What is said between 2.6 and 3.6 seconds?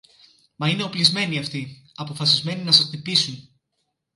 να σας χτυπήσουν